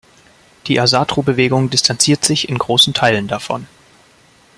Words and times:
Die 0.65 0.79
Asatru-Bewegung 0.79 1.69
distanziert 1.69 2.25
sich 2.25 2.49
in 2.49 2.57
großen 2.57 2.95
Teilen 2.95 3.27
davon. 3.27 3.67